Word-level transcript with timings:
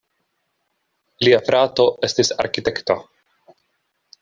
Lia 1.27 1.41
frato 1.49 1.85
estis 2.09 2.33
arkitekto. 2.47 2.99